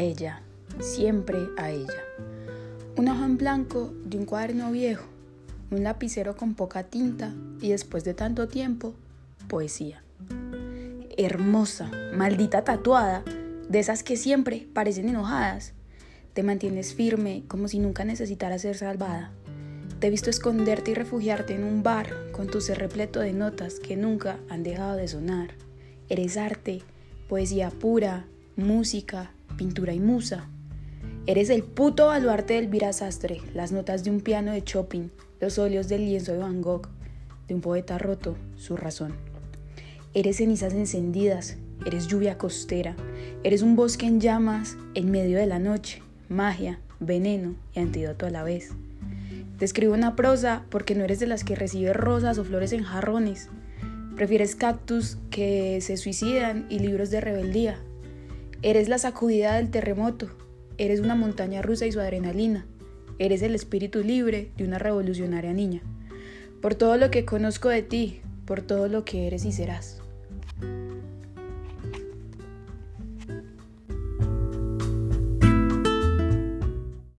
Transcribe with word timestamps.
ella, 0.00 0.42
siempre 0.80 1.38
a 1.56 1.70
ella. 1.70 2.02
Un 2.96 3.08
ojo 3.08 3.24
en 3.24 3.36
blanco 3.36 3.92
de 4.04 4.18
un 4.18 4.24
cuaderno 4.24 4.70
viejo, 4.72 5.06
un 5.70 5.84
lapicero 5.84 6.36
con 6.36 6.54
poca 6.54 6.84
tinta 6.84 7.32
y 7.60 7.70
después 7.70 8.04
de 8.04 8.14
tanto 8.14 8.48
tiempo, 8.48 8.94
poesía. 9.48 10.02
Hermosa, 11.16 11.90
maldita 12.14 12.64
tatuada, 12.64 13.22
de 13.68 13.78
esas 13.78 14.02
que 14.02 14.16
siempre 14.16 14.66
parecen 14.72 15.08
enojadas. 15.08 15.72
Te 16.32 16.42
mantienes 16.42 16.94
firme 16.94 17.44
como 17.48 17.68
si 17.68 17.78
nunca 17.78 18.04
necesitaras 18.04 18.62
ser 18.62 18.76
salvada. 18.76 19.30
Te 19.98 20.06
he 20.06 20.10
visto 20.10 20.30
esconderte 20.30 20.92
y 20.92 20.94
refugiarte 20.94 21.54
en 21.54 21.64
un 21.64 21.82
bar 21.82 22.08
con 22.32 22.46
tu 22.48 22.60
ser 22.60 22.78
repleto 22.78 23.20
de 23.20 23.32
notas 23.32 23.80
que 23.80 23.96
nunca 23.96 24.38
han 24.48 24.62
dejado 24.62 24.96
de 24.96 25.08
sonar. 25.08 25.54
Eres 26.08 26.36
arte, 26.36 26.82
poesía 27.28 27.70
pura, 27.70 28.24
música, 28.56 29.30
pintura 29.60 29.92
y 29.92 30.00
musa. 30.00 30.48
Eres 31.26 31.50
el 31.50 31.62
puto 31.62 32.06
baluarte 32.06 32.54
del 32.54 32.68
Virasastre, 32.68 33.42
las 33.52 33.72
notas 33.72 34.04
de 34.04 34.10
un 34.10 34.22
piano 34.22 34.52
de 34.52 34.64
Chopin, 34.64 35.12
los 35.38 35.58
óleos 35.58 35.86
del 35.86 36.06
lienzo 36.06 36.32
de 36.32 36.38
Van 36.38 36.62
Gogh, 36.62 36.88
de 37.46 37.56
un 37.56 37.60
poeta 37.60 37.98
roto, 37.98 38.38
su 38.56 38.78
razón. 38.78 39.12
Eres 40.14 40.38
cenizas 40.38 40.72
encendidas, 40.72 41.58
eres 41.84 42.06
lluvia 42.06 42.38
costera, 42.38 42.96
eres 43.44 43.60
un 43.60 43.76
bosque 43.76 44.06
en 44.06 44.18
llamas 44.18 44.78
en 44.94 45.10
medio 45.10 45.36
de 45.36 45.46
la 45.46 45.58
noche, 45.58 46.02
magia, 46.30 46.80
veneno 46.98 47.54
y 47.74 47.80
antídoto 47.80 48.24
a 48.24 48.30
la 48.30 48.44
vez. 48.44 48.70
Te 49.58 49.66
escribo 49.66 49.92
una 49.92 50.16
prosa 50.16 50.64
porque 50.70 50.94
no 50.94 51.04
eres 51.04 51.20
de 51.20 51.26
las 51.26 51.44
que 51.44 51.54
recibe 51.54 51.92
rosas 51.92 52.38
o 52.38 52.44
flores 52.44 52.72
en 52.72 52.82
jarrones. 52.82 53.50
Prefieres 54.16 54.56
cactus 54.56 55.18
que 55.30 55.82
se 55.82 55.98
suicidan 55.98 56.64
y 56.70 56.78
libros 56.78 57.10
de 57.10 57.20
rebeldía. 57.20 57.78
Eres 58.62 58.90
la 58.90 58.98
sacudida 58.98 59.54
del 59.54 59.70
terremoto. 59.70 60.28
Eres 60.76 61.00
una 61.00 61.14
montaña 61.14 61.62
rusa 61.62 61.86
y 61.86 61.92
su 61.92 62.00
adrenalina. 62.00 62.66
Eres 63.18 63.40
el 63.40 63.54
espíritu 63.54 64.02
libre 64.02 64.50
de 64.58 64.64
una 64.64 64.78
revolucionaria 64.78 65.54
niña. 65.54 65.80
Por 66.60 66.74
todo 66.74 66.98
lo 66.98 67.10
que 67.10 67.24
conozco 67.24 67.70
de 67.70 67.82
ti, 67.82 68.20
por 68.44 68.60
todo 68.60 68.88
lo 68.88 69.02
que 69.06 69.26
eres 69.26 69.46
y 69.46 69.52
serás. 69.52 70.02